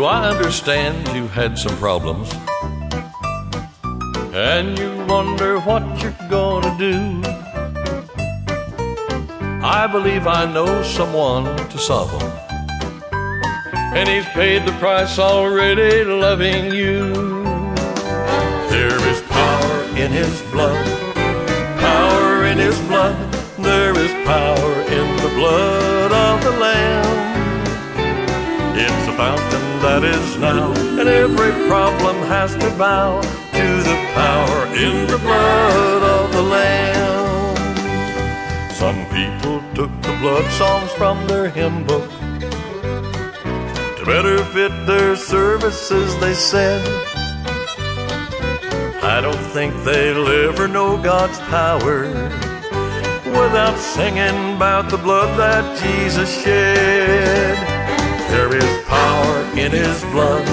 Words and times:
Do 0.00 0.06
I 0.06 0.30
understand 0.30 1.14
you 1.14 1.28
had 1.28 1.58
some 1.58 1.76
problems? 1.76 2.32
And 4.32 4.78
you 4.78 5.04
wonder 5.04 5.60
what 5.60 5.82
you're 6.00 6.16
gonna 6.30 6.74
do? 6.78 7.20
I 9.62 9.86
believe 9.92 10.26
I 10.26 10.50
know 10.50 10.82
someone 10.82 11.44
to 11.68 11.78
solve 11.78 12.10
them. 12.18 12.32
And 13.92 14.08
he's 14.08 14.24
paid 14.28 14.64
the 14.64 14.72
price 14.78 15.18
already 15.18 16.02
loving 16.04 16.72
you. 16.72 17.12
There 18.70 19.00
is 19.12 19.20
power 19.28 19.82
in 19.98 20.10
his 20.12 20.40
blood, 20.50 20.82
power 21.78 22.46
in 22.46 22.56
his 22.56 22.78
blood. 22.88 23.18
There 23.58 23.94
is 23.98 24.12
power 24.24 24.72
in 24.98 25.16
the 25.18 25.30
blood 25.36 26.10
of 26.10 26.42
the 26.42 26.58
Lamb. 26.58 27.09
Fountain 29.20 29.68
that 29.82 30.02
is 30.02 30.38
now, 30.38 30.72
and 30.98 31.06
every 31.06 31.52
problem 31.68 32.16
has 32.34 32.54
to 32.56 32.70
bow 32.78 33.20
to 33.20 33.68
the 33.88 33.98
power 34.14 34.64
in 34.68 35.06
the 35.08 35.18
blood 35.18 36.02
of 36.02 36.32
the 36.32 36.42
Lamb. 36.42 37.56
Some 38.72 39.04
people 39.10 39.60
took 39.74 39.92
the 40.00 40.16
blood 40.22 40.50
songs 40.52 40.90
from 40.92 41.26
their 41.26 41.50
hymn 41.50 41.84
book 41.84 42.08
to 43.98 44.02
better 44.06 44.42
fit 44.54 44.72
their 44.86 45.16
services, 45.16 46.18
they 46.18 46.32
said. 46.32 46.80
I 49.04 49.20
don't 49.20 49.46
think 49.52 49.74
they'll 49.84 50.28
ever 50.48 50.66
know 50.66 50.96
God's 50.96 51.38
power 51.40 52.08
without 53.26 53.76
singing 53.76 54.56
about 54.56 54.88
the 54.88 54.96
blood 54.96 55.38
that 55.38 55.78
Jesus 55.78 56.42
shed. 56.42 57.69
There 58.30 58.54
is 58.56 58.84
power 58.86 59.36
in 59.58 59.72
his 59.72 60.02
blood, 60.12 60.46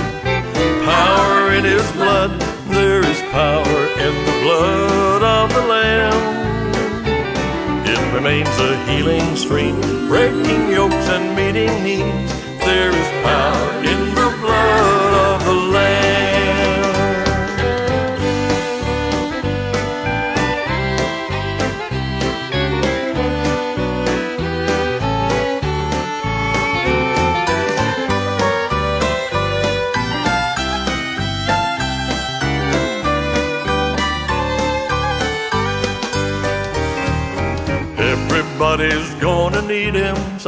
power 0.83 1.53
in 1.53 1.63
his 1.63 1.85
blood. 1.91 2.31
There 2.69 3.05
is 3.05 3.21
power 3.31 3.79
in 4.05 4.13
the 4.25 4.35
blood 4.43 5.21
of 5.23 5.53
the 5.53 5.61
Lamb. 5.61 6.21
It 7.85 8.13
remains 8.13 8.49
a 8.59 8.75
healing 8.85 9.35
stream, 9.35 9.79
breaking 10.07 10.71
yokes 10.71 11.07
and 11.15 11.35
meeting 11.35 11.83
needs. 11.83 12.33
There 12.65 12.89
is 12.89 13.09
power 13.23 13.71
in 13.83 14.06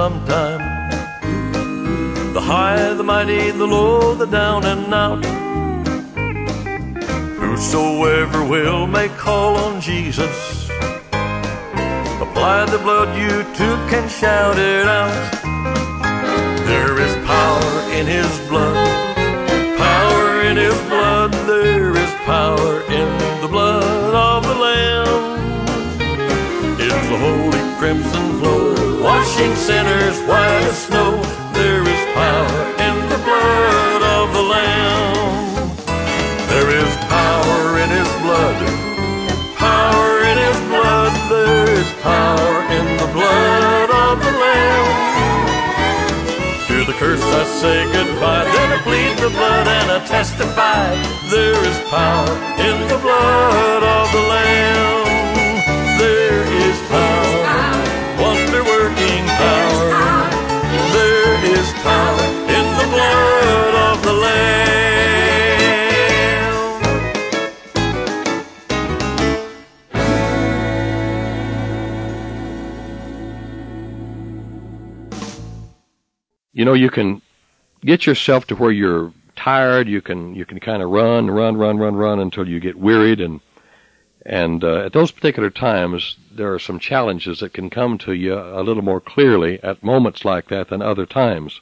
sometime. 0.10 0.62
The 2.34 2.42
high, 2.42 2.94
the 2.94 3.04
mighty, 3.04 3.52
the 3.52 3.68
low, 3.68 4.16
the 4.16 4.26
down 4.26 4.66
and 4.66 4.94
out. 4.94 5.24
Whosoever 7.42 8.40
will 8.44 8.88
may 8.88 9.10
call 9.10 9.56
on 9.66 9.82
Jesus. 9.82 10.70
Apply 12.26 12.66
the 12.76 12.80
blood, 12.86 13.10
you 13.22 13.34
too 13.60 13.76
can 13.92 14.06
shout 14.10 14.58
it 14.58 14.86
out. 15.00 15.18
There 16.70 16.96
is 17.06 17.14
power 17.34 17.72
in 17.98 18.06
his 18.18 18.32
blood, 18.50 18.78
power 19.78 20.42
in 20.50 20.56
his 20.58 20.78
blood. 20.92 21.32
There 21.54 21.92
is 22.04 22.14
power 22.34 22.74
in 23.00 23.08
sinners 29.56 30.20
white 30.28 30.64
as 30.68 30.78
snow. 30.86 31.12
There 31.54 31.82
is 31.82 32.02
power 32.14 32.62
in 32.88 32.96
the 33.08 33.20
blood 33.24 34.02
of 34.18 34.34
the 34.34 34.42
Lamb. 34.42 35.70
There 36.52 36.70
is 36.84 36.92
power 37.08 37.80
in 37.80 37.90
his 37.90 38.10
blood, 38.24 38.58
power 39.56 40.24
in 40.30 40.38
his 40.38 40.60
blood. 40.68 41.14
There 41.30 41.70
is 41.72 41.90
power 42.02 42.56
in 42.78 42.86
the 42.98 43.10
blood 43.16 43.90
of 43.90 44.20
the 44.20 44.34
Lamb. 44.44 44.90
To 46.68 46.86
the 46.86 46.94
curse 47.00 47.24
I 47.24 47.44
say 47.62 47.84
goodbye, 47.94 48.44
then 48.44 48.70
I 48.76 48.80
plead 48.84 49.18
the 49.24 49.30
blood 49.30 49.68
and 49.68 49.92
I 49.92 50.06
testify. 50.06 50.96
There 51.32 51.60
is 51.72 51.80
power 51.90 52.34
in 52.68 52.76
the 52.88 52.98
blood 52.98 53.84
of 53.84 54.12
the 54.12 54.22
Lamb. 54.28 55.09
Know, 76.70 76.76
you 76.76 76.90
can 76.90 77.22
get 77.84 78.06
yourself 78.06 78.46
to 78.48 78.56
where 78.56 78.72
you're 78.72 79.12
tired. 79.36 79.88
You 79.88 80.02
can 80.02 80.36
you 80.36 80.46
can 80.46 80.60
kind 80.60 80.84
of 80.84 80.90
run, 80.90 81.32
run, 81.32 81.58
run, 81.58 81.78
run, 81.78 81.96
run 81.96 82.20
until 82.20 82.48
you 82.48 82.60
get 82.60 82.78
wearied, 82.78 83.20
and 83.20 83.42
and 84.26 84.64
uh, 84.64 84.86
at 84.86 84.94
those 84.94 85.12
particular 85.12 85.50
times, 85.50 86.18
there 86.32 86.54
are 86.54 86.60
some 86.60 86.78
challenges 86.78 87.40
that 87.40 87.54
can 87.54 87.70
come 87.70 87.98
to 88.00 88.14
you 88.14 88.36
a 88.36 88.62
little 88.62 88.84
more 88.84 89.02
clearly 89.02 89.62
at 89.64 89.84
moments 89.84 90.24
like 90.24 90.50
that 90.50 90.70
than 90.70 90.82
other 90.82 91.06
times. 91.06 91.62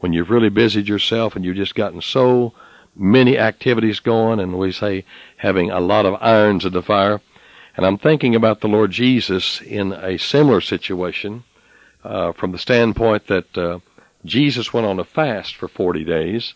When 0.00 0.12
you've 0.12 0.30
really 0.30 0.48
busied 0.48 0.88
yourself 0.88 1.34
and 1.34 1.44
you've 1.44 1.56
just 1.56 1.74
gotten 1.74 2.00
so 2.00 2.54
many 2.96 3.36
activities 3.36 4.00
going, 4.00 4.40
and 4.40 4.58
we 4.58 4.72
say 4.72 5.04
having 5.38 5.70
a 5.70 5.80
lot 5.80 6.06
of 6.06 6.22
irons 6.22 6.64
in 6.64 6.72
the 6.72 6.82
fire. 6.82 7.20
And 7.76 7.84
I'm 7.84 7.98
thinking 7.98 8.34
about 8.34 8.60
the 8.60 8.68
Lord 8.68 8.92
Jesus 8.92 9.60
in 9.60 9.92
a 9.92 10.18
similar 10.18 10.60
situation 10.60 11.44
uh, 12.02 12.32
from 12.32 12.52
the 12.52 12.58
standpoint 12.58 13.26
that 13.26 13.58
uh, 13.58 13.78
Jesus 14.28 14.72
went 14.72 14.86
on 14.86 15.00
a 15.00 15.04
fast 15.04 15.56
for 15.56 15.68
40 15.68 16.04
days. 16.04 16.54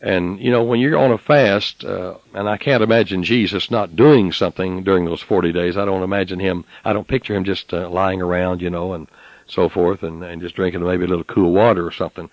And, 0.00 0.38
you 0.38 0.50
know, 0.50 0.62
when 0.62 0.80
you're 0.80 0.98
on 0.98 1.12
a 1.12 1.18
fast, 1.18 1.84
uh, 1.84 2.14
and 2.34 2.48
I 2.48 2.56
can't 2.56 2.82
imagine 2.82 3.22
Jesus 3.22 3.70
not 3.70 3.96
doing 3.96 4.32
something 4.32 4.82
during 4.82 5.04
those 5.04 5.22
40 5.22 5.52
days. 5.52 5.76
I 5.76 5.84
don't 5.84 6.02
imagine 6.02 6.40
him, 6.40 6.64
I 6.84 6.92
don't 6.92 7.08
picture 7.08 7.34
him 7.34 7.44
just 7.44 7.72
uh, 7.72 7.88
lying 7.88 8.20
around, 8.20 8.60
you 8.60 8.70
know, 8.70 8.92
and 8.92 9.08
so 9.46 9.68
forth, 9.68 10.02
and, 10.02 10.22
and 10.22 10.42
just 10.42 10.56
drinking 10.56 10.84
maybe 10.84 11.04
a 11.04 11.08
little 11.08 11.24
cool 11.24 11.52
water 11.52 11.86
or 11.86 11.92
something. 11.92 12.30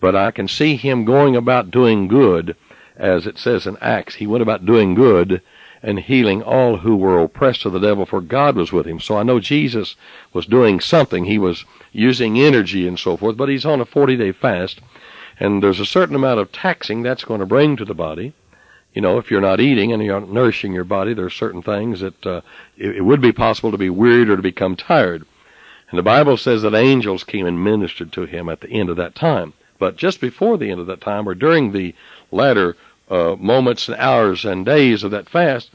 But 0.00 0.14
I 0.14 0.30
can 0.30 0.46
see 0.46 0.76
him 0.76 1.04
going 1.04 1.34
about 1.34 1.72
doing 1.72 2.06
good, 2.06 2.56
as 2.96 3.26
it 3.26 3.38
says 3.38 3.66
in 3.66 3.76
Acts. 3.80 4.16
He 4.16 4.26
went 4.26 4.42
about 4.42 4.64
doing 4.64 4.94
good 4.94 5.42
and 5.82 5.98
healing 6.00 6.42
all 6.42 6.78
who 6.78 6.96
were 6.96 7.22
oppressed 7.22 7.64
of 7.64 7.72
the 7.72 7.78
devil, 7.78 8.06
for 8.06 8.20
God 8.20 8.56
was 8.56 8.72
with 8.72 8.86
him. 8.86 9.00
So 9.00 9.16
I 9.16 9.22
know 9.22 9.40
Jesus 9.40 9.96
was 10.32 10.46
doing 10.46 10.80
something. 10.80 11.24
He 11.24 11.38
was 11.38 11.64
using 11.98 12.38
energy 12.38 12.86
and 12.86 12.96
so 12.96 13.16
forth, 13.16 13.36
but 13.36 13.48
he's 13.48 13.66
on 13.66 13.80
a 13.80 13.84
40 13.84 14.16
day 14.16 14.30
fast, 14.30 14.80
and 15.40 15.62
there's 15.62 15.80
a 15.80 15.86
certain 15.86 16.14
amount 16.14 16.38
of 16.38 16.52
taxing 16.52 17.02
that's 17.02 17.24
going 17.24 17.40
to 17.40 17.46
bring 17.46 17.76
to 17.76 17.84
the 17.84 17.94
body. 17.94 18.32
you 18.94 19.02
know, 19.02 19.18
if 19.18 19.30
you're 19.30 19.40
not 19.40 19.60
eating 19.60 19.92
and 19.92 20.02
you're 20.02 20.20
not 20.20 20.30
nourishing 20.30 20.72
your 20.72 20.84
body, 20.84 21.12
there 21.12 21.26
are 21.26 21.30
certain 21.30 21.60
things 21.60 22.00
that 22.00 22.24
uh, 22.24 22.40
it, 22.76 22.96
it 22.96 23.04
would 23.04 23.20
be 23.20 23.32
possible 23.32 23.72
to 23.72 23.78
be 23.78 23.90
wearied 23.90 24.28
or 24.28 24.36
to 24.36 24.42
become 24.42 24.76
tired. 24.76 25.24
And 25.90 25.98
the 25.98 26.04
Bible 26.04 26.36
says 26.36 26.62
that 26.62 26.74
angels 26.74 27.24
came 27.24 27.46
and 27.46 27.64
ministered 27.64 28.12
to 28.12 28.26
him 28.26 28.48
at 28.48 28.60
the 28.60 28.70
end 28.70 28.90
of 28.90 28.96
that 28.96 29.16
time. 29.16 29.52
But 29.80 29.96
just 29.96 30.20
before 30.20 30.56
the 30.56 30.70
end 30.70 30.80
of 30.80 30.86
that 30.86 31.00
time, 31.00 31.28
or 31.28 31.34
during 31.34 31.72
the 31.72 31.94
latter 32.30 32.76
uh, 33.10 33.34
moments 33.38 33.88
and 33.88 33.96
hours 33.98 34.44
and 34.44 34.64
days 34.64 35.02
of 35.02 35.10
that 35.10 35.28
fast, 35.28 35.70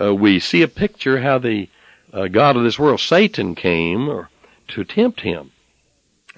uh, 0.00 0.14
we 0.14 0.38
see 0.38 0.62
a 0.62 0.68
picture 0.68 1.20
how 1.20 1.38
the 1.38 1.68
uh, 2.12 2.28
God 2.28 2.56
of 2.56 2.62
this 2.62 2.78
world, 2.78 3.00
Satan, 3.00 3.54
came 3.56 4.26
to 4.68 4.84
tempt 4.84 5.22
him 5.22 5.50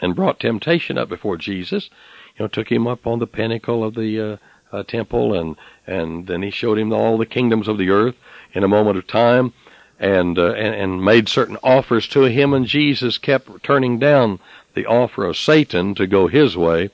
and 0.01 0.17
brought 0.17 0.41
temptation 0.41 0.99
up 0.99 1.09
before 1.09 1.37
Jesus. 1.37 1.91
You 2.37 2.45
know, 2.45 2.49
took 2.49 2.71
him 2.71 2.87
up 2.87 3.07
on 3.07 3.19
the 3.19 3.27
pinnacle 3.27 3.83
of 3.83 3.95
the 3.95 4.21
uh, 4.21 4.37
uh, 4.73 4.83
temple, 4.83 5.35
and 5.35 5.57
and 5.87 6.27
then 6.27 6.43
he 6.43 6.51
showed 6.51 6.79
him 6.79 6.93
all 6.93 7.19
the 7.19 7.27
kingdoms 7.27 7.69
of 7.69 7.79
the 7.79 7.91
earth 7.91 8.17
in 8.53 8.65
a 8.65 8.69
moment 8.69 8.99
of 8.99 9.07
time, 9.07 9.53
and 9.99 10.39
uh, 10.39 10.53
and, 10.53 10.75
and 10.75 11.05
made 11.05 11.29
certain 11.29 11.57
offers 11.63 12.07
to 12.09 12.23
him, 12.23 12.53
and 12.53 12.67
Jesus 12.67 13.19
kept 13.19 13.63
turning 13.63 13.99
down 13.99 14.39
the 14.75 14.87
offer 14.87 15.25
of 15.25 15.37
Satan 15.37 15.95
to 15.95 16.07
go 16.07 16.27
his 16.27 16.57
way. 16.57 16.91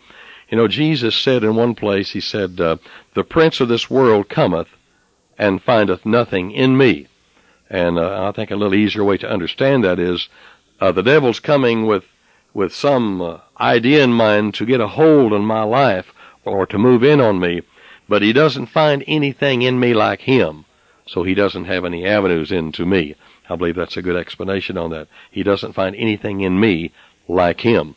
You 0.48 0.58
know, 0.58 0.68
Jesus 0.68 1.16
said 1.16 1.42
in 1.42 1.56
one 1.56 1.74
place, 1.74 2.10
he 2.12 2.20
said, 2.20 2.60
uh, 2.60 2.76
"The 3.14 3.24
prince 3.24 3.60
of 3.60 3.68
this 3.68 3.90
world 3.90 4.28
cometh, 4.28 4.68
and 5.38 5.62
findeth 5.62 6.06
nothing 6.06 6.52
in 6.52 6.76
me." 6.76 7.08
And 7.70 7.98
uh, 7.98 8.28
I 8.28 8.32
think 8.32 8.50
a 8.50 8.56
little 8.56 8.74
easier 8.74 9.02
way 9.02 9.16
to 9.16 9.30
understand 9.30 9.82
that 9.82 9.98
is, 9.98 10.28
uh, 10.78 10.92
the 10.92 11.02
devil's 11.02 11.40
coming 11.40 11.86
with 11.86 12.04
with 12.54 12.74
some 12.74 13.20
uh, 13.20 13.38
idea 13.58 14.02
in 14.04 14.12
mind 14.12 14.54
to 14.54 14.66
get 14.66 14.80
a 14.80 14.88
hold 14.88 15.32
on 15.32 15.44
my 15.44 15.62
life 15.62 16.12
or 16.44 16.66
to 16.66 16.78
move 16.78 17.02
in 17.02 17.20
on 17.20 17.38
me, 17.38 17.62
but 18.08 18.22
he 18.22 18.32
doesn't 18.32 18.66
find 18.66 19.04
anything 19.06 19.62
in 19.62 19.78
me 19.78 19.94
like 19.94 20.22
him, 20.22 20.64
so 21.06 21.22
he 21.22 21.34
doesn't 21.34 21.64
have 21.64 21.84
any 21.84 22.06
avenues 22.06 22.52
into 22.52 22.84
me. 22.84 23.14
I 23.48 23.56
believe 23.56 23.76
that's 23.76 23.96
a 23.96 24.02
good 24.02 24.16
explanation 24.16 24.76
on 24.76 24.90
that. 24.90 25.08
He 25.30 25.42
doesn't 25.42 25.74
find 25.74 25.94
anything 25.96 26.40
in 26.40 26.58
me 26.58 26.92
like 27.28 27.60
him. 27.60 27.94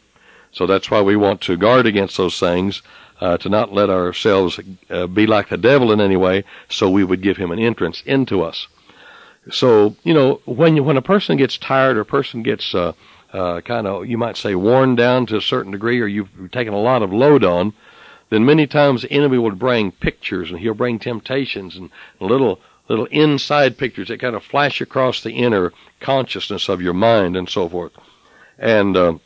So 0.52 0.66
that's 0.66 0.90
why 0.90 1.02
we 1.02 1.16
want 1.16 1.42
to 1.42 1.58
guard 1.58 1.86
against 1.86 2.18
those 2.18 2.40
things, 2.40 2.82
uh, 3.20 3.38
to 3.38 3.50
not 3.50 3.74
let 3.74 3.90
ourselves 3.90 4.60
uh, 4.90 5.08
be 5.08 5.26
like 5.26 5.50
the 5.50 5.58
devil 5.58 5.92
in 5.92 6.02
any 6.02 6.18
way, 6.18 6.44
so 6.70 6.90
we 6.90 7.04
would 7.04 7.22
give 7.22 7.38
him 7.38 7.52
an 7.52 7.60
entrance 7.60 8.02
into 8.06 8.42
us. 8.42 8.68
So, 9.52 9.96
you 10.04 10.14
know, 10.14 10.42
when 10.46 10.76
you, 10.76 10.84
when 10.84 10.98
a 10.98 11.02
person 11.02 11.38
gets 11.38 11.58
tired 11.58 11.98
or 11.98 12.02
a 12.02 12.06
person 12.06 12.42
gets 12.42 12.74
uh, 12.74 12.94
uh, 13.36 13.62
kind 13.62 13.86
of, 13.86 14.08
you 14.08 14.18
might 14.18 14.38
say, 14.38 14.56
worn 14.56 14.96
down 14.96 15.26
to 15.26 15.36
a 15.36 15.42
certain 15.42 15.72
degree, 15.72 16.00
or 16.00 16.08
you've 16.08 16.52
taken 16.52 16.74
a 16.74 16.80
lot 16.80 17.04
of 17.04 17.12
load 17.12 17.44
on, 17.44 17.74
then 18.30 18.46
many 18.46 18.66
times 18.66 19.02
the 19.02 19.12
enemy 19.12 19.38
will 19.38 19.52
bring 19.52 19.92
pictures, 19.92 20.50
and 20.50 20.60
he'll 20.60 20.74
bring 20.74 21.00
temptations 21.00 21.76
and 21.76 21.90
little 22.20 22.60
little 22.88 23.06
inside 23.06 23.80
pictures 23.80 24.10
that 24.10 24.20
kind 24.20 24.36
of 24.36 24.44
flash 24.44 24.80
across 24.80 25.24
the 25.24 25.32
inner 25.32 25.74
consciousness 26.00 26.70
of 26.70 26.82
your 26.82 26.94
mind 26.94 27.36
and 27.36 27.50
so 27.50 27.68
forth. 27.68 27.92
And 28.60 28.96
uh, 28.96 29.18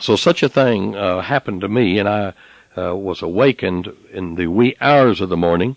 so, 0.00 0.16
such 0.16 0.42
a 0.42 0.48
thing 0.48 0.96
uh, 0.96 1.20
happened 1.20 1.60
to 1.62 1.68
me, 1.68 1.98
and 1.98 2.08
I 2.08 2.32
uh, 2.76 2.94
was 2.94 3.22
awakened 3.22 3.92
in 4.12 4.34
the 4.34 4.48
wee 4.48 4.76
hours 4.80 5.20
of 5.20 5.28
the 5.28 5.36
morning, 5.36 5.76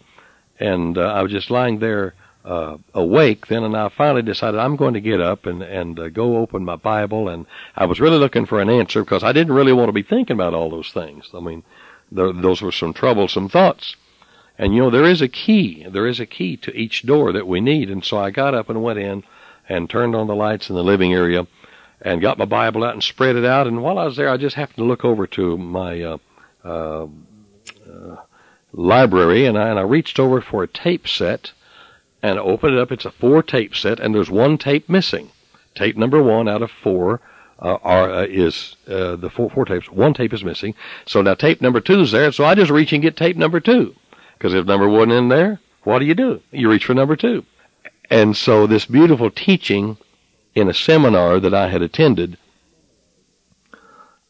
and 0.59 0.97
uh, 0.97 1.01
I 1.01 1.21
was 1.21 1.31
just 1.31 1.51
lying 1.51 1.79
there 1.79 2.13
uh, 2.47 2.77
awake 2.93 3.47
then, 3.47 3.63
and 3.65 3.75
I 3.75 3.89
finally 3.89 4.21
decided 4.21 4.57
I'm 4.57 4.77
going 4.77 4.93
to 4.93 5.01
get 5.01 5.19
up 5.19 5.45
and 5.45 5.61
and 5.61 5.99
uh, 5.99 6.07
go 6.07 6.37
open 6.37 6.63
my 6.63 6.77
Bible, 6.77 7.27
and 7.27 7.45
I 7.75 7.85
was 7.85 7.99
really 7.99 8.17
looking 8.17 8.45
for 8.45 8.61
an 8.61 8.69
answer 8.69 9.03
because 9.03 9.21
I 9.21 9.33
didn't 9.33 9.53
really 9.53 9.73
want 9.73 9.89
to 9.89 9.93
be 9.93 10.01
thinking 10.01 10.35
about 10.35 10.53
all 10.53 10.69
those 10.69 10.91
things. 10.91 11.29
I 11.33 11.41
mean, 11.41 11.63
those 12.09 12.61
were 12.61 12.71
some 12.71 12.93
troublesome 12.93 13.49
thoughts, 13.49 13.97
and 14.57 14.73
you 14.73 14.81
know 14.81 14.89
there 14.89 15.03
is 15.03 15.21
a 15.21 15.27
key, 15.27 15.85
there 15.89 16.07
is 16.07 16.21
a 16.21 16.25
key 16.25 16.55
to 16.57 16.73
each 16.73 17.05
door 17.05 17.33
that 17.33 17.47
we 17.47 17.59
need, 17.59 17.89
and 17.89 18.03
so 18.03 18.17
I 18.17 18.31
got 18.31 18.53
up 18.53 18.69
and 18.69 18.81
went 18.81 18.99
in 18.99 19.23
and 19.67 19.89
turned 19.89 20.15
on 20.15 20.27
the 20.27 20.35
lights 20.35 20.69
in 20.69 20.77
the 20.77 20.83
living 20.85 21.13
area, 21.13 21.47
and 22.01 22.21
got 22.21 22.37
my 22.37 22.45
Bible 22.45 22.85
out 22.85 22.93
and 22.93 23.03
spread 23.03 23.35
it 23.35 23.43
out, 23.43 23.67
and 23.67 23.83
while 23.83 23.99
I 23.99 24.05
was 24.05 24.15
there, 24.15 24.29
I 24.29 24.37
just 24.37 24.55
happened 24.55 24.77
to 24.77 24.85
look 24.85 25.03
over 25.03 25.27
to 25.27 25.57
my 25.57 26.01
uh, 26.01 26.17
uh, 26.63 27.07
uh 27.91 28.15
library, 28.71 29.45
and 29.45 29.57
I, 29.57 29.67
and 29.67 29.77
I 29.77 29.81
reached 29.81 30.17
over 30.17 30.39
for 30.39 30.63
a 30.63 30.67
tape 30.67 31.09
set 31.09 31.51
and 32.21 32.39
open 32.39 32.73
it 32.73 32.79
up. 32.79 32.91
It's 32.91 33.05
a 33.05 33.11
four 33.11 33.43
tape 33.43 33.75
set, 33.75 33.99
and 33.99 34.13
there's 34.13 34.29
one 34.29 34.57
tape 34.57 34.89
missing. 34.89 35.31
Tape 35.75 35.97
number 35.97 36.21
one 36.21 36.47
out 36.47 36.61
of 36.61 36.71
four 36.71 37.21
uh, 37.59 37.77
are 37.83 38.11
uh, 38.11 38.23
is 38.23 38.75
uh, 38.87 39.15
the 39.15 39.29
four 39.29 39.49
four 39.49 39.65
tapes. 39.65 39.91
One 39.91 40.13
tape 40.13 40.33
is 40.33 40.43
missing. 40.43 40.75
So 41.05 41.21
now 41.21 41.35
tape 41.35 41.61
number 41.61 41.81
two 41.81 42.01
is 42.01 42.11
there. 42.11 42.31
So 42.31 42.45
I 42.45 42.55
just 42.55 42.71
reach 42.71 42.93
and 42.93 43.01
get 43.01 43.15
tape 43.17 43.37
number 43.37 43.59
two, 43.59 43.95
because 44.37 44.53
if 44.53 44.65
number 44.65 44.89
one 44.89 45.11
in 45.11 45.29
there, 45.29 45.59
what 45.83 45.99
do 45.99 46.05
you 46.05 46.15
do? 46.15 46.41
You 46.51 46.69
reach 46.69 46.85
for 46.85 46.93
number 46.93 47.15
two. 47.15 47.45
And 48.09 48.35
so 48.35 48.67
this 48.67 48.85
beautiful 48.85 49.29
teaching 49.29 49.97
in 50.55 50.69
a 50.69 50.73
seminar 50.73 51.39
that 51.39 51.53
I 51.53 51.69
had 51.69 51.81
attended, 51.81 52.37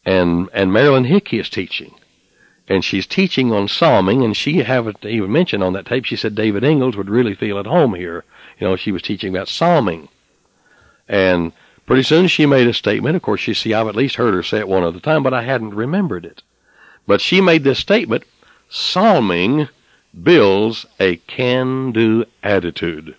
and 0.04 0.48
and 0.52 0.72
Marilyn 0.72 1.04
Hickey 1.04 1.38
is 1.38 1.48
teaching, 1.48 1.94
and 2.68 2.84
she's 2.84 3.06
teaching 3.06 3.52
on 3.52 3.66
psalming, 3.66 4.22
and 4.22 4.36
she 4.36 4.58
haven't 4.58 5.04
even 5.04 5.32
mentioned 5.32 5.62
on 5.62 5.72
that 5.72 5.86
tape. 5.86 6.04
She 6.04 6.16
said 6.16 6.34
David 6.34 6.62
Ingles 6.62 6.96
would 6.96 7.08
really 7.08 7.34
feel 7.34 7.58
at 7.58 7.66
home 7.66 7.94
here. 7.94 8.24
You 8.60 8.66
know, 8.66 8.76
she 8.76 8.92
was 8.92 9.02
teaching 9.02 9.34
about 9.34 9.48
psalming, 9.48 10.08
and 11.08 11.52
pretty 11.86 12.02
soon 12.02 12.26
she 12.26 12.44
made 12.44 12.66
a 12.66 12.74
statement. 12.74 13.16
Of 13.16 13.22
course, 13.22 13.46
you 13.46 13.54
see, 13.54 13.72
I've 13.72 13.88
at 13.88 13.96
least 13.96 14.16
heard 14.16 14.34
her 14.34 14.42
say 14.42 14.58
it 14.58 14.68
one 14.68 14.82
other 14.82 15.00
time, 15.00 15.22
but 15.22 15.32
I 15.32 15.42
hadn't 15.42 15.74
remembered 15.74 16.26
it. 16.26 16.42
But 17.06 17.22
she 17.22 17.40
made 17.40 17.64
this 17.64 17.78
statement: 17.78 18.24
psalming 18.68 19.68
builds 20.22 20.84
a 21.00 21.16
can-do 21.16 22.26
attitude. 22.42 23.16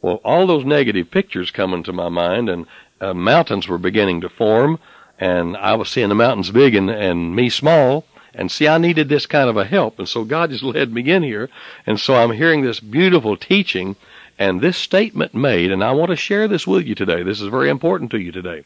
Well, 0.00 0.20
all 0.24 0.46
those 0.46 0.64
negative 0.64 1.10
pictures 1.10 1.50
come 1.50 1.74
into 1.74 1.92
my 1.92 2.08
mind, 2.08 2.48
and 2.48 2.66
uh, 3.00 3.12
mountains 3.12 3.68
were 3.68 3.78
beginning 3.78 4.22
to 4.22 4.28
form, 4.30 4.78
and 5.18 5.56
I 5.56 5.74
was 5.74 5.90
seeing 5.90 6.08
the 6.08 6.14
mountains 6.14 6.50
big 6.50 6.74
and, 6.74 6.88
and 6.88 7.36
me 7.36 7.50
small 7.50 8.06
and 8.34 8.50
see, 8.50 8.68
I 8.68 8.78
needed 8.78 9.08
this 9.08 9.26
kind 9.26 9.48
of 9.48 9.56
a 9.56 9.64
help. 9.64 9.98
And 9.98 10.08
so 10.08 10.24
God 10.24 10.50
just 10.50 10.62
led 10.62 10.92
me 10.92 11.10
in 11.10 11.22
here. 11.22 11.48
And 11.86 11.98
so 11.98 12.14
I'm 12.14 12.32
hearing 12.32 12.62
this 12.62 12.80
beautiful 12.80 13.36
teaching 13.36 13.96
and 14.38 14.60
this 14.60 14.76
statement 14.76 15.34
made, 15.34 15.70
and 15.70 15.84
I 15.84 15.92
want 15.92 16.10
to 16.10 16.16
share 16.16 16.48
this 16.48 16.66
with 16.66 16.86
you 16.86 16.94
today. 16.94 17.22
This 17.22 17.40
is 17.40 17.48
very 17.48 17.70
important 17.70 18.10
to 18.10 18.18
you 18.18 18.32
today. 18.32 18.64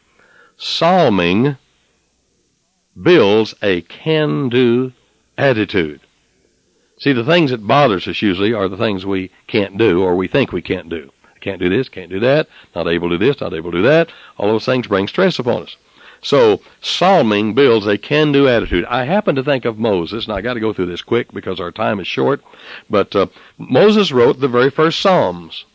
Psalming 0.57 1.57
builds 2.99 3.53
a 3.61 3.81
can-do 3.81 4.93
attitude. 5.37 6.01
See, 6.97 7.13
the 7.13 7.23
things 7.23 7.51
that 7.51 7.65
bothers 7.65 8.07
us 8.07 8.21
usually 8.21 8.53
are 8.53 8.67
the 8.67 8.77
things 8.77 9.05
we 9.05 9.31
can't 9.47 9.77
do 9.77 10.01
or 10.01 10.15
we 10.15 10.27
think 10.27 10.51
we 10.51 10.61
can't 10.61 10.89
do. 10.89 11.11
Can't 11.39 11.59
do 11.59 11.69
this, 11.69 11.87
can't 11.87 12.09
do 12.09 12.19
that, 12.19 12.47
not 12.75 12.87
able 12.87 13.09
to 13.09 13.17
do 13.17 13.27
this, 13.27 13.39
not 13.39 13.53
able 13.53 13.71
to 13.71 13.77
do 13.77 13.83
that. 13.83 14.09
All 14.37 14.49
those 14.49 14.65
things 14.65 14.87
bring 14.87 15.07
stress 15.07 15.39
upon 15.39 15.63
us. 15.63 15.77
So 16.21 16.61
psalming 16.81 17.53
builds 17.53 17.87
a 17.87 17.97
can-do 17.97 18.47
attitude. 18.47 18.85
I 18.85 19.05
happen 19.05 19.35
to 19.35 19.43
think 19.43 19.65
of 19.65 19.79
Moses, 19.79 20.25
and 20.25 20.33
I 20.33 20.41
got 20.41 20.55
to 20.55 20.59
go 20.59 20.73
through 20.73 20.87
this 20.87 21.01
quick 21.01 21.31
because 21.33 21.59
our 21.59 21.71
time 21.71 21.99
is 21.99 22.07
short. 22.07 22.41
But 22.89 23.15
uh, 23.15 23.27
Moses 23.57 24.11
wrote 24.11 24.39
the 24.39 24.47
very 24.47 24.69
first 24.69 24.99
Psalms. 24.99 25.65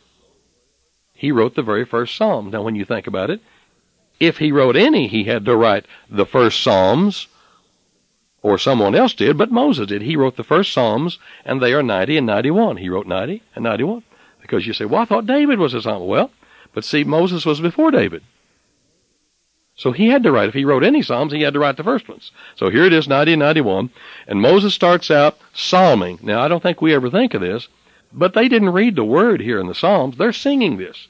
He 1.15 1.33
wrote 1.33 1.55
the 1.55 1.63
very 1.63 1.85
first 1.85 2.17
Psalm. 2.17 2.51
Now, 2.51 2.63
when 2.63 2.75
you 2.75 2.85
think 2.85 3.07
about 3.07 3.31
it, 3.31 3.41
if 4.21 4.39
he 4.39 4.53
wrote 4.53 4.77
any, 4.77 5.09
he 5.09 5.25
had 5.25 5.45
to 5.47 5.57
write 5.57 5.87
the 6.11 6.27
first 6.27 6.63
Psalms, 6.63 7.27
or 8.43 8.59
someone 8.59 8.95
else 8.95 9.15
did, 9.15 9.39
but 9.39 9.51
Moses 9.51 9.87
did. 9.87 10.03
He 10.03 10.17
wrote 10.17 10.37
the 10.37 10.45
first 10.45 10.73
Psalms, 10.73 11.19
and 11.47 11.63
they 11.63 11.73
are 11.73 11.83
90 11.83 12.19
and 12.19 12.27
91. 12.27 12.77
He 12.77 12.91
wrote 12.91 13.07
90 13.07 13.43
and 13.55 13.65
91. 13.65 14.03
Because 14.43 14.67
you 14.67 14.75
say, 14.75 14.85
well, 14.85 15.01
I 15.01 15.07
thought 15.07 15.27
David 15.27 15.59
was 15.59 15.73
a 15.73 15.81
psalm. 15.81 16.07
Well, 16.07 16.31
but 16.75 16.85
see, 16.85 17.03
Moses 17.03 17.47
was 17.47 17.63
before 17.63 17.91
David. 17.91 18.23
So 19.77 19.91
he 19.91 20.09
had 20.09 20.23
to 20.23 20.31
write, 20.31 20.49
if 20.49 20.55
he 20.55 20.65
wrote 20.65 20.85
any 20.85 21.03
Psalms, 21.03 21.33
he 21.33 21.43
had 21.43 21.55
to 21.55 21.59
write 21.59 21.77
the 21.77 21.83
first 21.83 22.09
ones. 22.09 22.31
So 22.55 22.71
here 22.71 22.85
it 22.85 22.93
is, 22.93 23.09
90 23.09 23.33
and 23.33 23.41
91. 23.41 23.91
And 24.29 24.41
Moses 24.41 24.73
starts 24.73 25.11
out 25.11 25.39
psalming. 25.53 26.21
Now, 26.23 26.41
I 26.41 26.49
don't 26.49 26.63
think 26.63 26.81
we 26.81 26.95
ever 26.95 27.11
think 27.11 27.35
of 27.35 27.41
this, 27.41 27.69
but 28.13 28.35
they 28.35 28.49
didn't 28.49 28.71
read 28.71 28.95
the 28.95 29.05
word 29.05 29.41
here 29.41 29.59
in 29.59 29.67
the 29.67 29.75
Psalms. 29.75 30.17
They're 30.17 30.33
singing 30.33 30.77
this. 30.77 31.09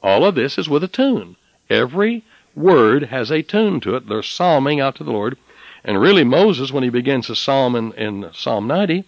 All 0.00 0.24
of 0.24 0.36
this 0.36 0.58
is 0.58 0.68
with 0.68 0.84
a 0.84 0.88
tune. 0.88 1.36
Every 1.68 2.22
word 2.54 3.04
has 3.04 3.32
a 3.32 3.42
tune 3.42 3.80
to 3.80 3.96
it. 3.96 4.08
They're 4.08 4.22
psalming 4.22 4.80
out 4.80 4.94
to 4.96 5.04
the 5.04 5.10
Lord. 5.10 5.36
And 5.84 6.00
really, 6.00 6.24
Moses, 6.24 6.70
when 6.70 6.84
he 6.84 6.90
begins 6.90 7.26
to 7.26 7.34
psalm 7.34 7.74
in, 7.74 7.92
in 7.94 8.30
Psalm 8.32 8.68
90, 8.68 9.04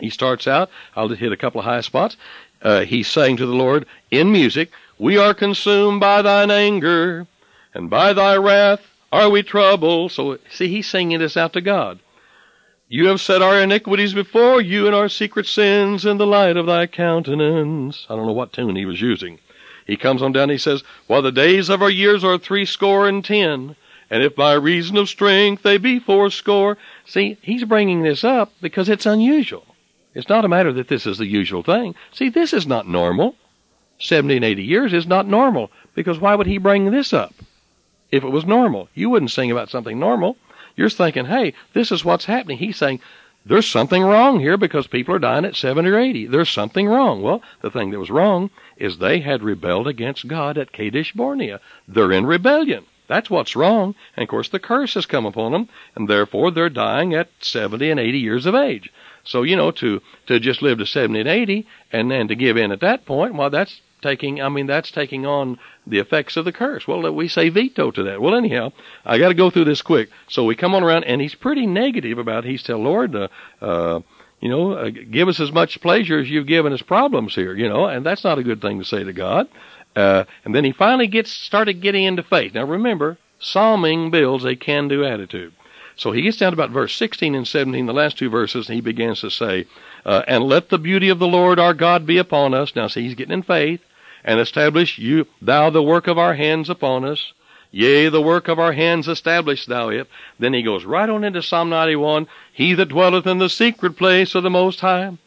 he 0.00 0.10
starts 0.10 0.46
out, 0.46 0.70
I'll 0.94 1.08
just 1.08 1.20
hit 1.20 1.32
a 1.32 1.36
couple 1.36 1.60
of 1.60 1.64
high 1.64 1.80
spots. 1.80 2.16
Uh, 2.60 2.80
he's 2.80 3.08
saying 3.08 3.38
to 3.38 3.46
the 3.46 3.54
Lord 3.54 3.86
in 4.10 4.30
music, 4.30 4.70
We 4.98 5.16
are 5.16 5.32
consumed 5.32 6.00
by 6.00 6.20
thine 6.22 6.50
anger 6.50 7.26
and 7.74 7.90
by 7.90 8.12
thy 8.12 8.36
wrath 8.36 8.80
are 9.12 9.30
we 9.30 9.42
troubled. 9.42 10.12
So, 10.12 10.38
see, 10.50 10.68
he's 10.68 10.86
singing 10.86 11.18
this 11.18 11.36
out 11.36 11.52
to 11.54 11.60
God. 11.60 12.00
You 12.88 13.08
have 13.08 13.20
set 13.20 13.42
our 13.42 13.60
iniquities 13.60 14.14
before 14.14 14.60
you 14.60 14.86
and 14.86 14.94
our 14.94 15.08
secret 15.08 15.46
sins 15.46 16.06
in 16.06 16.16
the 16.16 16.26
light 16.26 16.56
of 16.56 16.66
thy 16.66 16.86
countenance. 16.86 18.06
I 18.08 18.16
don't 18.16 18.26
know 18.26 18.32
what 18.32 18.52
tune 18.52 18.76
he 18.76 18.86
was 18.86 19.00
using. 19.00 19.38
He 19.86 19.96
comes 19.96 20.22
on 20.22 20.32
down 20.32 20.50
he 20.50 20.58
says, 20.58 20.82
While 21.06 21.22
the 21.22 21.32
days 21.32 21.68
of 21.68 21.82
our 21.82 21.90
years 21.90 22.24
are 22.24 22.38
threescore 22.38 23.08
and 23.08 23.24
ten, 23.24 23.76
and 24.10 24.22
if 24.22 24.34
by 24.34 24.54
reason 24.54 24.96
of 24.96 25.08
strength 25.08 25.62
they 25.62 25.76
be 25.76 25.98
fourscore. 25.98 26.78
See, 27.04 27.36
he's 27.42 27.64
bringing 27.64 28.02
this 28.02 28.24
up 28.24 28.52
because 28.60 28.88
it's 28.88 29.06
unusual. 29.06 29.66
It's 30.14 30.28
not 30.28 30.44
a 30.44 30.48
matter 30.48 30.72
that 30.72 30.88
this 30.88 31.06
is 31.06 31.18
the 31.18 31.26
usual 31.26 31.62
thing. 31.62 31.94
See, 32.12 32.30
this 32.30 32.52
is 32.52 32.66
not 32.66 32.88
normal. 32.88 33.34
70 33.98 34.36
and 34.36 34.44
80 34.44 34.62
years 34.62 34.92
is 34.92 35.06
not 35.06 35.26
normal 35.26 35.70
because 35.94 36.18
why 36.18 36.34
would 36.34 36.46
he 36.46 36.58
bring 36.58 36.90
this 36.90 37.12
up? 37.12 37.34
If 38.10 38.24
it 38.24 38.30
was 38.30 38.46
normal, 38.46 38.88
you 38.94 39.10
wouldn't 39.10 39.30
sing 39.30 39.50
about 39.50 39.70
something 39.70 39.98
normal. 39.98 40.36
You're 40.76 40.90
thinking, 40.90 41.26
hey, 41.26 41.54
this 41.72 41.92
is 41.92 42.04
what's 42.04 42.24
happening. 42.24 42.58
He's 42.58 42.76
saying, 42.76 43.00
there's 43.44 43.66
something 43.66 44.02
wrong 44.02 44.40
here 44.40 44.56
because 44.56 44.86
people 44.86 45.14
are 45.14 45.18
dying 45.18 45.44
at 45.44 45.56
70 45.56 45.88
or 45.88 45.98
80. 45.98 46.26
There's 46.26 46.50
something 46.50 46.86
wrong. 46.86 47.22
Well, 47.22 47.42
the 47.62 47.70
thing 47.70 47.90
that 47.90 47.98
was 47.98 48.10
wrong 48.10 48.50
is 48.76 48.98
they 48.98 49.20
had 49.20 49.42
rebelled 49.42 49.88
against 49.88 50.28
God 50.28 50.58
at 50.58 50.72
Kadesh 50.72 51.12
Barnea. 51.12 51.60
They're 51.86 52.12
in 52.12 52.26
rebellion. 52.26 52.84
That's 53.06 53.30
what's 53.30 53.56
wrong. 53.56 53.94
And 54.16 54.22
of 54.22 54.28
course, 54.28 54.50
the 54.50 54.58
curse 54.58 54.94
has 54.94 55.06
come 55.06 55.24
upon 55.24 55.52
them, 55.52 55.68
and 55.96 56.08
therefore 56.08 56.50
they're 56.50 56.68
dying 56.68 57.14
at 57.14 57.30
70 57.40 57.90
and 57.90 57.98
80 57.98 58.18
years 58.18 58.44
of 58.44 58.54
age. 58.54 58.92
So, 59.24 59.42
you 59.42 59.56
know, 59.56 59.70
to, 59.72 60.02
to 60.26 60.38
just 60.38 60.62
live 60.62 60.78
to 60.78 60.86
70 60.86 61.20
and 61.20 61.28
80 61.28 61.66
and 61.90 62.10
then 62.10 62.28
to 62.28 62.34
give 62.34 62.56
in 62.56 62.70
at 62.70 62.80
that 62.80 63.06
point, 63.06 63.34
well, 63.34 63.50
that's 63.50 63.80
taking, 64.02 64.40
I 64.40 64.48
mean, 64.48 64.66
that's 64.66 64.90
taking 64.90 65.26
on 65.26 65.58
the 65.86 65.98
effects 65.98 66.36
of 66.36 66.44
the 66.44 66.52
curse. 66.52 66.86
Well, 66.86 67.12
we 67.12 67.28
say 67.28 67.48
veto 67.48 67.90
to 67.90 68.02
that. 68.04 68.20
Well, 68.20 68.34
anyhow, 68.34 68.72
I 69.04 69.18
got 69.18 69.28
to 69.28 69.34
go 69.34 69.50
through 69.50 69.64
this 69.64 69.82
quick. 69.82 70.10
So 70.28 70.44
we 70.44 70.54
come 70.54 70.74
on 70.74 70.82
around, 70.82 71.04
and 71.04 71.20
he's 71.20 71.34
pretty 71.34 71.66
negative 71.66 72.18
about. 72.18 72.44
He's 72.44 72.62
tell 72.62 72.78
Lord, 72.78 73.14
uh, 73.14 73.28
uh, 73.60 74.00
you 74.40 74.48
know, 74.48 74.72
uh, 74.72 74.90
give 74.90 75.28
us 75.28 75.40
as 75.40 75.52
much 75.52 75.80
pleasure 75.80 76.18
as 76.18 76.30
you've 76.30 76.46
given 76.46 76.72
us 76.72 76.82
problems 76.82 77.34
here. 77.34 77.54
You 77.54 77.68
know, 77.68 77.86
and 77.86 78.04
that's 78.04 78.24
not 78.24 78.38
a 78.38 78.44
good 78.44 78.60
thing 78.60 78.78
to 78.78 78.84
say 78.84 79.04
to 79.04 79.12
God. 79.12 79.48
Uh, 79.96 80.24
and 80.44 80.54
then 80.54 80.64
he 80.64 80.72
finally 80.72 81.08
gets 81.08 81.30
started 81.30 81.80
getting 81.80 82.04
into 82.04 82.22
faith. 82.22 82.54
Now 82.54 82.64
remember, 82.64 83.18
psalming 83.40 84.10
builds 84.10 84.44
a 84.44 84.54
can-do 84.54 85.04
attitude. 85.04 85.52
So 85.98 86.12
he 86.12 86.22
gets 86.22 86.36
down 86.36 86.52
to 86.52 86.56
about 86.56 86.70
verse 86.70 86.94
16 86.94 87.34
and 87.34 87.46
17, 87.46 87.86
the 87.86 87.92
last 87.92 88.16
two 88.16 88.30
verses, 88.30 88.68
and 88.68 88.76
he 88.76 88.80
begins 88.80 89.20
to 89.20 89.30
say, 89.30 89.66
uh, 90.06 90.22
And 90.28 90.44
let 90.44 90.68
the 90.68 90.78
beauty 90.78 91.08
of 91.08 91.18
the 91.18 91.26
Lord 91.26 91.58
our 91.58 91.74
God 91.74 92.06
be 92.06 92.18
upon 92.18 92.54
us. 92.54 92.76
Now 92.76 92.86
see, 92.86 93.02
he's 93.02 93.16
getting 93.16 93.34
in 93.34 93.42
faith 93.42 93.80
and 94.24 94.38
establish 94.38 94.98
you 94.98 95.26
thou 95.42 95.70
the 95.70 95.82
work 95.82 96.06
of 96.06 96.16
our 96.16 96.34
hands 96.34 96.70
upon 96.70 97.04
us. 97.04 97.32
Yea, 97.72 98.08
the 98.08 98.22
work 98.22 98.46
of 98.46 98.60
our 98.60 98.72
hands 98.72 99.08
establish 99.08 99.66
thou 99.66 99.88
it. 99.88 100.08
Then 100.38 100.54
he 100.54 100.62
goes 100.62 100.84
right 100.84 101.10
on 101.10 101.24
into 101.24 101.42
Psalm 101.42 101.68
91. 101.68 102.28
He 102.52 102.74
that 102.74 102.90
dwelleth 102.90 103.26
in 103.26 103.38
the 103.38 103.50
secret 103.50 103.96
place 103.96 104.36
of 104.36 104.44
the 104.44 104.50
Most 104.50 104.80
High 104.80 105.18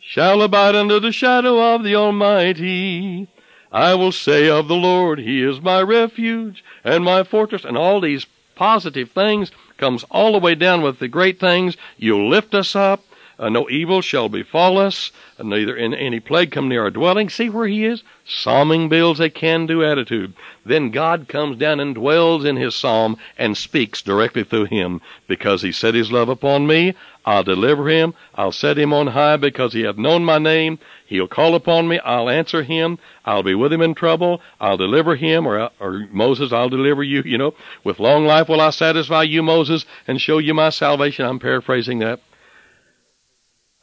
shall 0.00 0.42
abide 0.42 0.76
under 0.76 1.00
the 1.00 1.12
shadow 1.12 1.74
of 1.74 1.82
the 1.82 1.94
Almighty. 1.94 3.26
I 3.72 3.94
will 3.94 4.12
say 4.12 4.50
of 4.50 4.68
the 4.68 4.76
Lord, 4.76 5.18
He 5.18 5.42
is 5.42 5.62
my 5.62 5.80
refuge 5.80 6.62
and 6.84 7.02
my 7.02 7.24
fortress. 7.24 7.64
And 7.64 7.78
all 7.78 8.02
these 8.02 8.26
positive 8.54 9.10
things 9.12 9.50
comes 9.80 10.04
all 10.10 10.32
the 10.32 10.38
way 10.38 10.54
down 10.54 10.82
with 10.82 10.98
the 10.98 11.08
great 11.08 11.40
things. 11.40 11.76
You'll 11.96 12.28
lift 12.28 12.54
us 12.54 12.76
up. 12.76 13.04
Uh, 13.40 13.48
no 13.48 13.70
evil 13.70 14.02
shall 14.02 14.28
befall 14.28 14.76
us, 14.76 15.12
uh, 15.38 15.42
neither 15.42 15.74
in 15.74 15.94
any 15.94 16.20
plague 16.20 16.50
come 16.50 16.68
near 16.68 16.82
our 16.82 16.90
dwelling. 16.90 17.30
See 17.30 17.48
where 17.48 17.66
he 17.66 17.86
is? 17.86 18.02
Psalming 18.26 18.90
builds 18.90 19.18
a 19.18 19.30
can-do 19.30 19.82
attitude. 19.82 20.34
Then 20.66 20.90
God 20.90 21.26
comes 21.26 21.56
down 21.56 21.80
and 21.80 21.94
dwells 21.94 22.44
in 22.44 22.56
his 22.56 22.74
psalm 22.74 23.16
and 23.38 23.56
speaks 23.56 24.02
directly 24.02 24.44
through 24.44 24.66
him. 24.66 25.00
Because 25.26 25.62
he 25.62 25.72
set 25.72 25.94
his 25.94 26.12
love 26.12 26.28
upon 26.28 26.66
me, 26.66 26.94
I'll 27.24 27.42
deliver 27.42 27.88
him. 27.88 28.12
I'll 28.34 28.52
set 28.52 28.78
him 28.78 28.92
on 28.92 29.06
high 29.06 29.38
because 29.38 29.72
he 29.72 29.82
hath 29.84 29.96
known 29.96 30.22
my 30.22 30.36
name. 30.38 30.78
He'll 31.06 31.26
call 31.26 31.54
upon 31.54 31.88
me. 31.88 31.98
I'll 32.00 32.28
answer 32.28 32.62
him. 32.62 32.98
I'll 33.24 33.42
be 33.42 33.54
with 33.54 33.72
him 33.72 33.80
in 33.80 33.94
trouble. 33.94 34.42
I'll 34.60 34.76
deliver 34.76 35.16
him, 35.16 35.46
or, 35.46 35.70
or 35.80 36.06
Moses, 36.12 36.52
I'll 36.52 36.68
deliver 36.68 37.02
you. 37.02 37.22
You 37.24 37.38
know, 37.38 37.54
with 37.84 38.00
long 38.00 38.26
life 38.26 38.50
will 38.50 38.60
I 38.60 38.68
satisfy 38.68 39.22
you, 39.22 39.42
Moses, 39.42 39.86
and 40.06 40.20
show 40.20 40.36
you 40.36 40.52
my 40.52 40.68
salvation. 40.68 41.24
I'm 41.24 41.38
paraphrasing 41.38 42.00
that. 42.00 42.20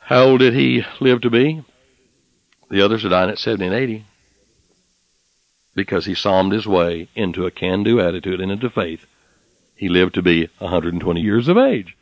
How 0.08 0.24
old 0.24 0.40
did 0.40 0.54
he 0.54 0.86
live 1.02 1.20
to 1.24 1.30
be? 1.30 1.66
The 2.72 2.82
others 2.82 3.04
are 3.04 3.10
dying 3.10 3.30
at 3.30 3.40
70 3.40 3.66
and 3.66 3.76
80 3.76 4.06
because 5.76 6.06
he 6.06 6.16
psalmed 6.16 6.54
his 6.54 6.66
way 6.66 7.10
into 7.14 7.46
a 7.46 7.52
can-do 7.52 8.00
attitude 8.00 8.40
and 8.40 8.50
into 8.50 8.70
faith. 8.70 9.06
He 9.76 9.90
lived 9.90 10.14
to 10.14 10.22
be 10.22 10.48
120 10.60 11.20
years 11.20 11.50
of 11.50 11.58
age. 11.58 11.98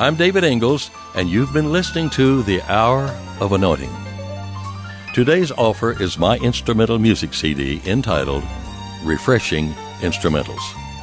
I'm 0.00 0.16
David 0.16 0.42
Ingles, 0.42 0.90
and 1.14 1.28
you've 1.28 1.52
been 1.52 1.70
listening 1.70 2.10
to 2.10 2.42
The 2.42 2.60
Hour 2.62 3.16
of 3.38 3.52
Anointing. 3.52 3.94
Today's 5.14 5.52
offer 5.52 6.02
is 6.02 6.18
my 6.18 6.38
instrumental 6.38 6.98
music 6.98 7.34
CD 7.34 7.80
entitled 7.86 8.42
Refreshing 9.04 9.68
Instrumentals. 10.00 10.93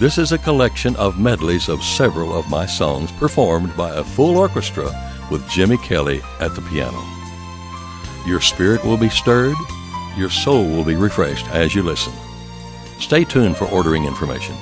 This 0.00 0.18
is 0.18 0.32
a 0.32 0.38
collection 0.38 0.96
of 0.96 1.20
medleys 1.20 1.68
of 1.68 1.80
several 1.80 2.36
of 2.36 2.50
my 2.50 2.66
songs 2.66 3.12
performed 3.12 3.76
by 3.76 3.94
a 3.94 4.02
full 4.02 4.36
orchestra 4.36 4.90
with 5.30 5.48
Jimmy 5.48 5.76
Kelly 5.78 6.20
at 6.40 6.52
the 6.56 6.62
piano. 6.62 7.00
Your 8.26 8.40
spirit 8.40 8.84
will 8.84 8.96
be 8.96 9.08
stirred, 9.08 9.54
your 10.16 10.30
soul 10.30 10.66
will 10.66 10.82
be 10.82 10.96
refreshed 10.96 11.46
as 11.50 11.76
you 11.76 11.84
listen. 11.84 12.12
Stay 12.98 13.22
tuned 13.22 13.56
for 13.56 13.66
ordering 13.66 14.04
information. 14.04 14.56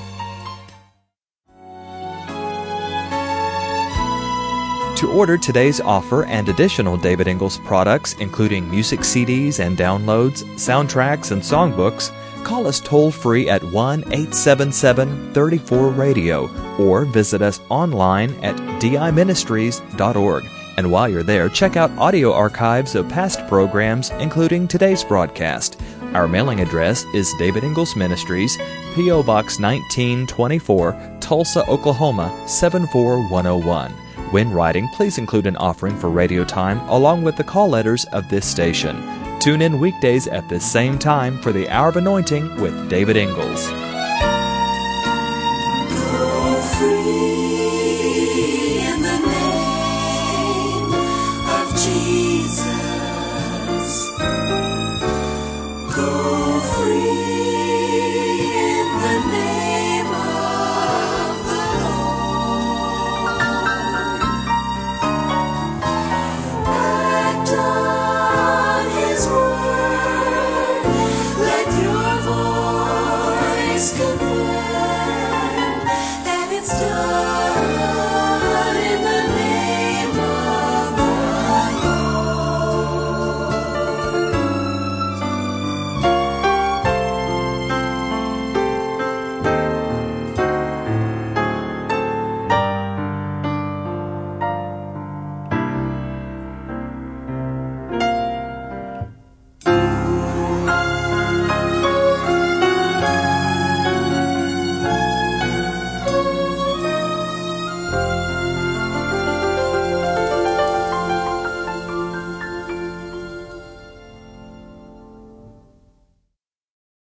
To 4.96 5.10
order 5.10 5.38
today's 5.38 5.80
offer 5.80 6.26
and 6.26 6.48
additional 6.50 6.98
David 6.98 7.26
Ingles 7.26 7.58
products, 7.64 8.12
including 8.20 8.70
music 8.70 9.00
CDs 9.00 9.60
and 9.60 9.78
downloads, 9.78 10.44
soundtracks, 10.56 11.32
and 11.32 11.40
songbooks, 11.40 12.12
call 12.44 12.66
us 12.66 12.80
toll 12.80 13.10
free 13.10 13.48
at 13.48 13.62
1 13.62 14.00
877 14.00 15.32
34 15.32 15.88
Radio 15.90 16.48
or 16.76 17.04
visit 17.04 17.42
us 17.42 17.60
online 17.68 18.32
at 18.44 18.56
diministries.org. 18.80 20.44
And 20.76 20.90
while 20.90 21.08
you're 21.08 21.22
there, 21.22 21.48
check 21.48 21.76
out 21.76 21.90
audio 21.98 22.32
archives 22.32 22.94
of 22.94 23.08
past 23.08 23.46
programs, 23.46 24.10
including 24.18 24.66
today's 24.66 25.04
broadcast. 25.04 25.80
Our 26.14 26.28
mailing 26.28 26.60
address 26.60 27.04
is 27.14 27.32
David 27.38 27.64
Ingles 27.64 27.96
Ministries, 27.96 28.56
P.O. 28.94 29.22
Box 29.22 29.58
1924, 29.58 31.18
Tulsa, 31.20 31.66
Oklahoma 31.68 32.28
74101. 32.48 33.90
When 34.32 34.50
writing, 34.50 34.88
please 34.94 35.18
include 35.18 35.46
an 35.46 35.56
offering 35.56 35.96
for 35.96 36.08
radio 36.08 36.42
time 36.44 36.78
along 36.88 37.22
with 37.22 37.36
the 37.36 37.44
call 37.44 37.68
letters 37.68 38.06
of 38.12 38.28
this 38.30 38.46
station. 38.46 39.21
Tune 39.42 39.60
in 39.60 39.80
weekdays 39.80 40.28
at 40.28 40.48
this 40.48 40.64
same 40.64 41.00
time 41.00 41.36
for 41.42 41.52
the 41.52 41.68
Hour 41.68 41.88
of 41.88 41.96
Anointing 41.96 42.60
with 42.60 42.88
David 42.88 43.16
Ingles. 43.16 43.91